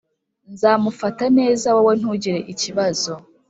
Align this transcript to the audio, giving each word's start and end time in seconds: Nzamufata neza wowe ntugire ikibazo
Nzamufata 0.53 1.25
neza 1.37 1.67
wowe 1.75 1.93
ntugire 1.99 2.39
ikibazo 2.53 3.11